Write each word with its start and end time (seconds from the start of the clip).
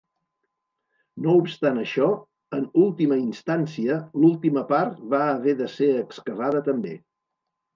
No 1.25 1.35
obstant 1.41 1.77
això, 1.81 2.07
en 2.59 2.65
última 2.85 3.19
instància, 3.25 3.99
l'última 4.23 4.65
part 4.73 5.05
va 5.13 5.21
haver 5.37 5.55
de 5.61 5.69
ser 5.75 5.91
excavada 6.03 6.65
també. 6.71 6.97